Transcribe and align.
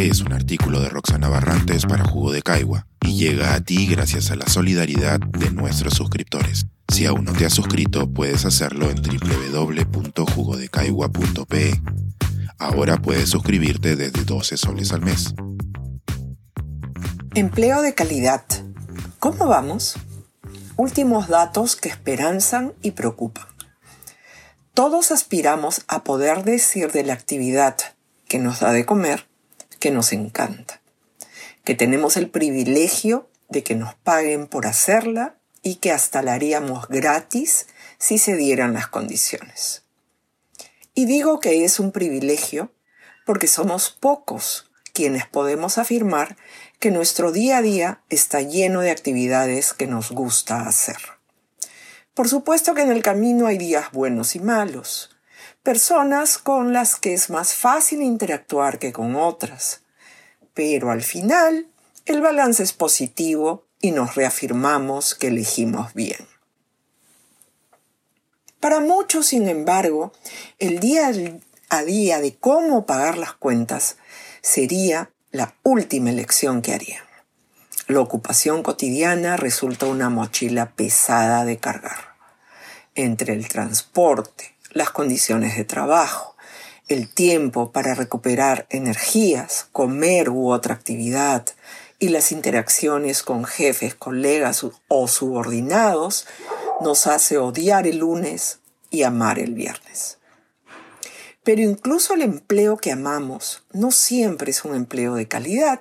Este 0.00 0.12
es 0.12 0.22
un 0.22 0.32
artículo 0.32 0.80
de 0.80 0.88
Roxana 0.88 1.28
Barrantes 1.28 1.84
para 1.84 2.06
Jugo 2.06 2.32
de 2.32 2.40
Caigua 2.40 2.86
y 3.02 3.18
llega 3.18 3.52
a 3.52 3.60
ti 3.60 3.86
gracias 3.86 4.30
a 4.30 4.36
la 4.36 4.46
solidaridad 4.46 5.20
de 5.20 5.50
nuestros 5.50 5.92
suscriptores. 5.92 6.64
Si 6.88 7.04
aún 7.04 7.26
no 7.26 7.34
te 7.34 7.44
has 7.44 7.52
suscrito, 7.52 8.10
puedes 8.10 8.46
hacerlo 8.46 8.88
en 8.88 9.02
www.jugodecaigua.pe. 9.02 11.82
Ahora 12.56 12.96
puedes 12.96 13.28
suscribirte 13.28 13.94
desde 13.94 14.24
12 14.24 14.56
soles 14.56 14.90
al 14.94 15.02
mes. 15.02 15.34
Empleo 17.34 17.82
de 17.82 17.92
calidad. 17.92 18.42
¿Cómo 19.18 19.48
vamos? 19.48 19.96
Últimos 20.78 21.28
datos 21.28 21.76
que 21.76 21.90
esperanzan 21.90 22.72
y 22.80 22.92
preocupan. 22.92 23.44
Todos 24.72 25.12
aspiramos 25.12 25.82
a 25.88 26.04
poder 26.04 26.44
decir 26.44 26.90
de 26.90 27.04
la 27.04 27.12
actividad 27.12 27.76
que 28.28 28.38
nos 28.38 28.60
da 28.60 28.72
de 28.72 28.86
comer 28.86 29.28
que 29.80 29.90
nos 29.90 30.12
encanta, 30.12 30.80
que 31.64 31.74
tenemos 31.74 32.16
el 32.16 32.30
privilegio 32.30 33.28
de 33.48 33.64
que 33.64 33.74
nos 33.74 33.94
paguen 33.96 34.46
por 34.46 34.66
hacerla 34.66 35.34
y 35.62 35.76
que 35.76 35.90
hasta 35.90 36.22
la 36.22 36.34
haríamos 36.34 36.86
gratis 36.88 37.66
si 37.98 38.18
se 38.18 38.36
dieran 38.36 38.74
las 38.74 38.86
condiciones. 38.86 39.82
Y 40.94 41.06
digo 41.06 41.40
que 41.40 41.64
es 41.64 41.80
un 41.80 41.92
privilegio 41.92 42.72
porque 43.26 43.46
somos 43.46 43.90
pocos 43.90 44.70
quienes 44.92 45.26
podemos 45.26 45.78
afirmar 45.78 46.36
que 46.78 46.90
nuestro 46.90 47.32
día 47.32 47.58
a 47.58 47.62
día 47.62 48.02
está 48.08 48.40
lleno 48.42 48.80
de 48.80 48.90
actividades 48.90 49.72
que 49.72 49.86
nos 49.86 50.10
gusta 50.10 50.66
hacer. 50.66 50.98
Por 52.14 52.28
supuesto 52.28 52.74
que 52.74 52.82
en 52.82 52.90
el 52.90 53.02
camino 53.02 53.46
hay 53.46 53.56
días 53.56 53.92
buenos 53.92 54.34
y 54.34 54.40
malos, 54.40 55.10
personas 55.62 56.38
con 56.38 56.72
las 56.72 56.96
que 56.96 57.12
es 57.14 57.30
más 57.30 57.54
fácil 57.54 58.02
interactuar 58.02 58.78
que 58.78 58.92
con 58.92 59.16
otras, 59.16 59.82
pero 60.54 60.90
al 60.90 61.02
final 61.02 61.66
el 62.06 62.20
balance 62.20 62.62
es 62.62 62.72
positivo 62.72 63.66
y 63.80 63.92
nos 63.92 64.14
reafirmamos 64.14 65.14
que 65.14 65.28
elegimos 65.28 65.94
bien. 65.94 66.26
Para 68.58 68.80
muchos, 68.80 69.26
sin 69.26 69.48
embargo, 69.48 70.12
el 70.58 70.80
día 70.80 71.10
a 71.70 71.82
día 71.82 72.20
de 72.20 72.36
cómo 72.36 72.84
pagar 72.84 73.16
las 73.16 73.32
cuentas 73.32 73.96
sería 74.42 75.10
la 75.30 75.54
última 75.62 76.10
elección 76.10 76.60
que 76.60 76.74
harían. 76.74 77.04
La 77.86 78.00
ocupación 78.00 78.62
cotidiana 78.62 79.36
resulta 79.36 79.86
una 79.86 80.10
mochila 80.10 80.72
pesada 80.72 81.44
de 81.44 81.58
cargar. 81.58 82.16
Entre 82.94 83.32
el 83.34 83.48
transporte, 83.48 84.54
las 84.70 84.90
condiciones 84.90 85.56
de 85.56 85.64
trabajo, 85.64 86.36
el 86.88 87.08
tiempo 87.08 87.72
para 87.72 87.94
recuperar 87.94 88.66
energías, 88.70 89.68
comer 89.72 90.30
u 90.30 90.50
otra 90.50 90.74
actividad, 90.74 91.46
y 91.98 92.08
las 92.08 92.32
interacciones 92.32 93.22
con 93.22 93.44
jefes, 93.44 93.94
colegas 93.94 94.64
o 94.88 95.06
subordinados 95.06 96.26
nos 96.80 97.06
hace 97.06 97.36
odiar 97.36 97.86
el 97.86 97.98
lunes 97.98 98.60
y 98.90 99.02
amar 99.02 99.38
el 99.38 99.54
viernes. 99.54 100.18
Pero 101.44 101.62
incluso 101.62 102.14
el 102.14 102.22
empleo 102.22 102.76
que 102.76 102.92
amamos 102.92 103.64
no 103.72 103.90
siempre 103.90 104.50
es 104.50 104.64
un 104.64 104.74
empleo 104.74 105.14
de 105.14 105.28
calidad 105.28 105.80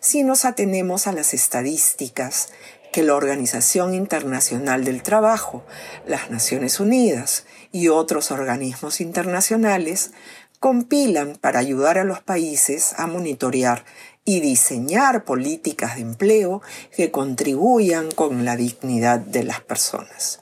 si 0.00 0.22
nos 0.22 0.44
atenemos 0.44 1.06
a 1.06 1.12
las 1.12 1.34
estadísticas 1.34 2.48
que 2.92 3.02
la 3.02 3.14
Organización 3.14 3.94
Internacional 3.94 4.84
del 4.84 5.02
Trabajo, 5.02 5.64
las 6.06 6.30
Naciones 6.30 6.80
Unidas 6.80 7.44
y 7.72 7.88
otros 7.88 8.30
organismos 8.30 9.00
internacionales 9.00 10.12
compilan 10.60 11.36
para 11.36 11.60
ayudar 11.60 11.98
a 11.98 12.04
los 12.04 12.20
países 12.20 12.94
a 12.96 13.06
monitorear 13.06 13.84
y 14.24 14.40
diseñar 14.40 15.24
políticas 15.24 15.96
de 15.96 16.02
empleo 16.02 16.60
que 16.94 17.10
contribuyan 17.10 18.10
con 18.10 18.44
la 18.44 18.56
dignidad 18.56 19.20
de 19.20 19.44
las 19.44 19.60
personas. 19.60 20.40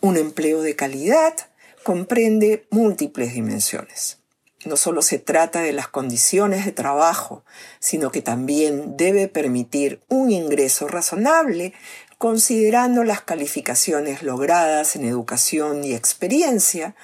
Un 0.00 0.16
empleo 0.16 0.62
de 0.62 0.74
calidad 0.74 1.34
comprende 1.82 2.66
múltiples 2.70 3.34
dimensiones. 3.34 4.23
No 4.64 4.76
solo 4.76 5.02
se 5.02 5.18
trata 5.18 5.60
de 5.60 5.72
las 5.72 5.88
condiciones 5.88 6.64
de 6.64 6.72
trabajo, 6.72 7.44
sino 7.80 8.10
que 8.10 8.22
también 8.22 8.96
debe 8.96 9.28
permitir 9.28 10.00
un 10.08 10.30
ingreso 10.30 10.88
razonable 10.88 11.74
considerando 12.16 13.04
las 13.04 13.20
calificaciones 13.20 14.22
logradas 14.22 14.96
en 14.96 15.04
educación 15.04 15.84
y 15.84 15.94
experiencia, 15.94 16.94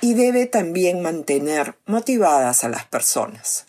y 0.00 0.14
debe 0.14 0.46
también 0.46 1.02
mantener 1.02 1.74
motivadas 1.86 2.62
a 2.62 2.68
las 2.68 2.84
personas. 2.84 3.66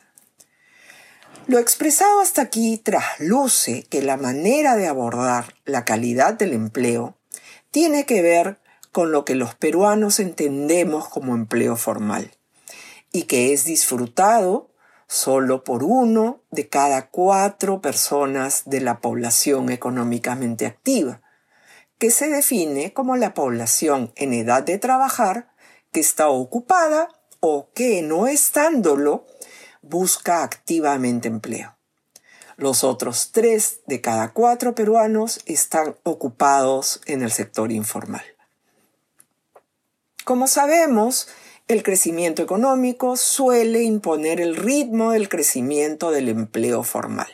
Lo 1.48 1.58
expresado 1.58 2.22
hasta 2.22 2.44
aquí 2.44 2.78
trasluce 2.78 3.82
que 3.90 4.04
la 4.04 4.18
manera 4.18 4.76
de 4.76 4.86
abordar 4.86 5.56
la 5.66 5.86
calidad 5.86 6.36
del 6.36 6.54
empleo 6.54 7.18
tiene 7.72 8.06
que 8.06 8.22
ver 8.22 8.60
con 8.92 9.12
lo 9.12 9.26
que 9.26 9.34
los 9.34 9.56
peruanos 9.56 10.20
entendemos 10.20 11.10
como 11.10 11.34
empleo 11.34 11.76
formal 11.76 12.32
y 13.12 13.24
que 13.24 13.54
es 13.54 13.66
disfrutado 13.66 14.70
solo 15.08 15.64
por 15.64 15.84
uno 15.84 16.42
de 16.52 16.70
cada 16.70 17.10
cuatro 17.10 17.82
personas 17.82 18.64
de 18.66 18.82
la 18.82 19.00
población 19.00 19.72
económicamente 19.72 20.66
activa, 20.66 21.22
que 21.98 22.12
se 22.12 22.30
define 22.30 22.94
como 22.94 23.18
la 23.18 23.34
población 23.34 24.14
en 24.16 24.34
edad 24.34 24.64
de 24.64 24.78
trabajar 24.78 25.52
que 25.92 26.00
está 26.00 26.30
ocupada 26.30 27.10
o 27.40 27.70
que, 27.74 28.02
no 28.02 28.28
estándolo, 28.28 29.26
busca 29.82 30.44
activamente 30.44 31.28
empleo. 31.28 31.76
Los 32.58 32.84
otros 32.84 33.32
tres 33.32 33.80
de 33.88 34.02
cada 34.02 34.34
cuatro 34.34 34.76
peruanos 34.76 35.40
están 35.46 35.96
ocupados 36.04 37.02
en 37.06 37.24
el 37.24 37.32
sector 37.32 37.72
informal. 37.72 38.24
Como 40.26 40.46
sabemos, 40.48 41.30
el 41.70 41.84
crecimiento 41.84 42.42
económico 42.42 43.16
suele 43.16 43.84
imponer 43.84 44.42
el 44.42 44.56
ritmo 44.56 45.12
del 45.12 45.30
crecimiento 45.30 46.10
del 46.10 46.28
empleo 46.28 46.82
formal, 46.82 47.28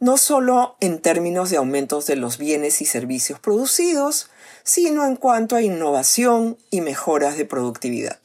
no 0.00 0.16
solo 0.16 0.76
en 0.80 1.00
términos 1.00 1.50
de 1.50 1.58
aumentos 1.58 2.06
de 2.06 2.16
los 2.16 2.38
bienes 2.38 2.80
y 2.80 2.86
servicios 2.86 3.38
producidos, 3.38 4.30
sino 4.64 5.06
en 5.06 5.16
cuanto 5.16 5.54
a 5.54 5.60
innovación 5.60 6.56
y 6.70 6.80
mejoras 6.80 7.36
de 7.36 7.44
productividad. 7.44 8.18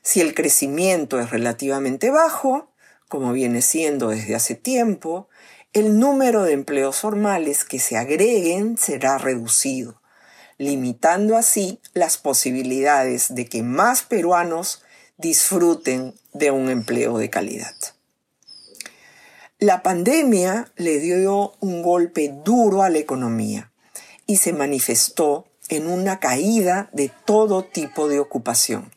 Si 0.00 0.22
el 0.22 0.34
crecimiento 0.34 1.20
es 1.20 1.28
relativamente 1.28 2.10
bajo, 2.10 2.70
como 3.08 3.34
viene 3.34 3.60
siendo 3.60 4.08
desde 4.08 4.34
hace 4.34 4.54
tiempo, 4.54 5.28
el 5.74 5.98
número 5.98 6.42
de 6.44 6.54
empleos 6.54 6.96
formales 6.96 7.66
que 7.66 7.78
se 7.78 7.98
agreguen 7.98 8.78
será 8.78 9.18
reducido 9.18 10.01
limitando 10.62 11.36
así 11.36 11.80
las 11.92 12.18
posibilidades 12.18 13.34
de 13.34 13.46
que 13.46 13.62
más 13.62 14.02
peruanos 14.02 14.82
disfruten 15.16 16.14
de 16.32 16.50
un 16.50 16.68
empleo 16.70 17.18
de 17.18 17.30
calidad. 17.30 17.74
La 19.58 19.82
pandemia 19.82 20.72
le 20.76 20.98
dio 20.98 21.54
un 21.60 21.82
golpe 21.82 22.34
duro 22.44 22.82
a 22.82 22.90
la 22.90 22.98
economía 22.98 23.70
y 24.26 24.36
se 24.36 24.52
manifestó 24.52 25.46
en 25.68 25.86
una 25.86 26.18
caída 26.18 26.90
de 26.92 27.10
todo 27.24 27.64
tipo 27.64 28.08
de 28.08 28.20
ocupación. 28.20 28.92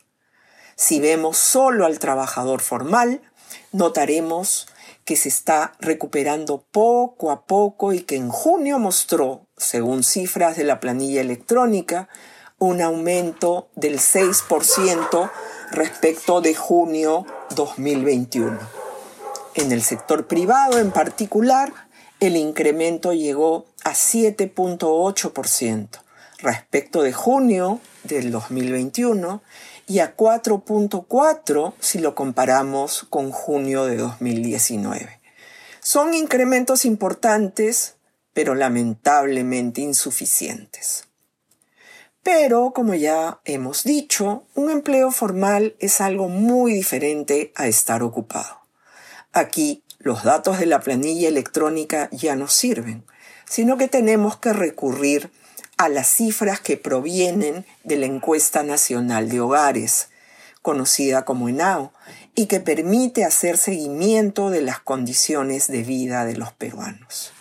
Si 0.74 1.00
vemos 1.00 1.38
solo 1.38 1.86
al 1.86 1.98
trabajador 1.98 2.60
formal, 2.60 3.22
notaremos 3.72 4.66
que 5.04 5.16
se 5.16 5.28
está 5.28 5.72
recuperando 5.78 6.64
poco 6.70 7.30
a 7.30 7.46
poco 7.46 7.92
y 7.92 8.00
que 8.00 8.16
en 8.16 8.28
junio 8.28 8.78
mostró, 8.78 9.45
según 9.56 10.02
cifras 10.02 10.56
de 10.56 10.64
la 10.64 10.80
planilla 10.80 11.20
electrónica, 11.20 12.08
un 12.58 12.80
aumento 12.80 13.68
del 13.74 13.98
6% 13.98 15.30
respecto 15.72 16.40
de 16.40 16.54
junio 16.54 17.26
2021. 17.54 18.58
En 19.54 19.72
el 19.72 19.82
sector 19.82 20.26
privado 20.26 20.78
en 20.78 20.90
particular, 20.90 21.72
el 22.20 22.36
incremento 22.36 23.12
llegó 23.12 23.66
a 23.84 23.92
7.8% 23.92 25.88
respecto 26.38 27.02
de 27.02 27.12
junio 27.12 27.80
del 28.04 28.30
2021 28.30 29.42
y 29.86 30.00
a 30.00 30.16
4.4 30.16 31.74
si 31.80 31.98
lo 31.98 32.14
comparamos 32.14 33.06
con 33.08 33.30
junio 33.30 33.84
de 33.84 33.96
2019. 33.96 35.20
Son 35.80 36.14
incrementos 36.14 36.84
importantes, 36.84 37.95
pero 38.36 38.54
lamentablemente 38.54 39.80
insuficientes. 39.80 41.06
Pero, 42.22 42.74
como 42.74 42.92
ya 42.92 43.40
hemos 43.46 43.82
dicho, 43.82 44.44
un 44.54 44.68
empleo 44.68 45.10
formal 45.10 45.74
es 45.78 46.02
algo 46.02 46.28
muy 46.28 46.74
diferente 46.74 47.50
a 47.54 47.66
estar 47.66 48.02
ocupado. 48.02 48.60
Aquí 49.32 49.82
los 50.00 50.22
datos 50.22 50.58
de 50.58 50.66
la 50.66 50.80
planilla 50.80 51.28
electrónica 51.28 52.10
ya 52.12 52.36
no 52.36 52.46
sirven, 52.46 53.06
sino 53.46 53.78
que 53.78 53.88
tenemos 53.88 54.36
que 54.36 54.52
recurrir 54.52 55.30
a 55.78 55.88
las 55.88 56.06
cifras 56.06 56.60
que 56.60 56.76
provienen 56.76 57.64
de 57.84 57.96
la 57.96 58.04
encuesta 58.04 58.62
nacional 58.62 59.30
de 59.30 59.40
hogares, 59.40 60.10
conocida 60.60 61.24
como 61.24 61.48
ENAO, 61.48 61.90
y 62.34 62.48
que 62.48 62.60
permite 62.60 63.24
hacer 63.24 63.56
seguimiento 63.56 64.50
de 64.50 64.60
las 64.60 64.78
condiciones 64.78 65.68
de 65.68 65.82
vida 65.82 66.26
de 66.26 66.36
los 66.36 66.52
peruanos. 66.52 67.32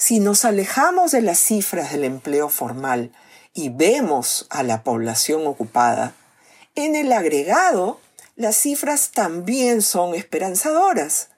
Si 0.00 0.18
nos 0.18 0.46
alejamos 0.46 1.12
de 1.12 1.20
las 1.20 1.38
cifras 1.38 1.92
del 1.92 2.04
empleo 2.04 2.48
formal 2.48 3.12
y 3.52 3.68
vemos 3.68 4.46
a 4.48 4.62
la 4.62 4.82
población 4.82 5.46
ocupada, 5.46 6.14
en 6.74 6.96
el 6.96 7.12
agregado 7.12 8.00
las 8.34 8.56
cifras 8.56 9.10
también 9.10 9.82
son 9.82 10.14
esperanzadoras. 10.14 11.28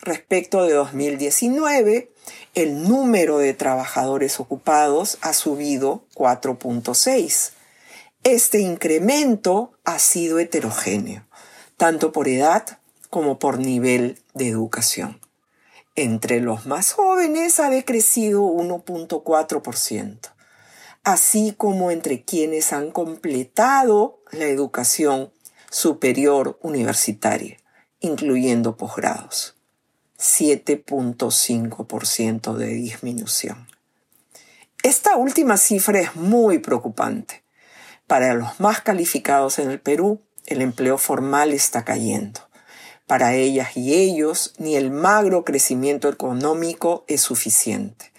Respecto 0.00 0.62
de 0.62 0.74
2019, 0.74 2.12
el 2.54 2.86
número 2.86 3.38
de 3.38 3.52
trabajadores 3.52 4.38
ocupados 4.38 5.18
ha 5.20 5.32
subido 5.32 6.04
4.6. 6.14 7.50
Este 8.22 8.60
incremento 8.60 9.72
ha 9.84 9.98
sido 9.98 10.38
heterogéneo, 10.38 11.26
tanto 11.76 12.12
por 12.12 12.28
edad 12.28 12.78
como 13.10 13.40
por 13.40 13.58
nivel 13.58 14.22
de 14.34 14.46
educación. 14.46 15.23
Entre 15.96 16.40
los 16.40 16.66
más 16.66 16.92
jóvenes 16.92 17.60
ha 17.60 17.70
decrecido 17.70 18.42
1.4%, 18.42 20.18
así 21.04 21.54
como 21.56 21.92
entre 21.92 22.24
quienes 22.24 22.72
han 22.72 22.90
completado 22.90 24.18
la 24.32 24.46
educación 24.46 25.32
superior 25.70 26.58
universitaria, 26.62 27.58
incluyendo 28.00 28.76
posgrados. 28.76 29.54
7.5% 30.18 32.54
de 32.54 32.66
disminución. 32.66 33.68
Esta 34.82 35.14
última 35.16 35.58
cifra 35.58 36.00
es 36.00 36.16
muy 36.16 36.58
preocupante. 36.58 37.44
Para 38.08 38.34
los 38.34 38.58
más 38.58 38.80
calificados 38.80 39.60
en 39.60 39.70
el 39.70 39.80
Perú, 39.80 40.20
el 40.46 40.60
empleo 40.60 40.98
formal 40.98 41.52
está 41.52 41.84
cayendo. 41.84 42.40
Para 43.06 43.34
ellas 43.34 43.76
y 43.76 43.94
ellos, 43.94 44.54
ni 44.58 44.76
el 44.76 44.90
magro 44.90 45.44
crecimiento 45.44 46.08
económico 46.08 47.04
es 47.06 47.20
suficiente. 47.20 48.12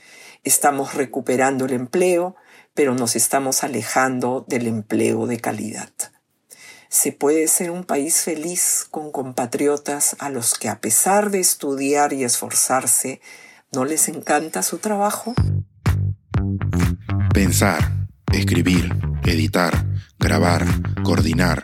Estamos 0.44 0.94
recuperando 0.94 1.66
el 1.66 1.74
empleo, 1.74 2.36
pero 2.76 2.94
nos 2.94 3.16
estamos 3.16 3.64
alejando 3.64 4.46
del 4.48 4.68
empleo 4.68 5.26
de 5.26 5.40
calidad. 5.40 5.90
Se 6.88 7.12
puede 7.12 7.48
ser 7.48 7.72
un 7.72 7.84
país 7.84 8.22
feliz 8.22 8.86
con 8.92 9.12
compatriotas 9.12 10.16
a 10.20 10.30
los 10.30 10.54
que 10.54 10.70
a 10.70 10.80
pesar 10.82 11.32
de 11.32 11.40
estudiar 11.40 12.14
y 12.14 12.24
esforzarse, 12.24 13.22
¿no 13.72 13.86
les 13.86 14.08
encanta 14.08 14.62
su 14.62 14.78
trabajo? 14.78 15.34
Pensar, 17.34 18.08
escribir, 18.32 18.96
editar, 19.24 19.86
grabar, 20.20 20.64
coordinar, 21.04 21.64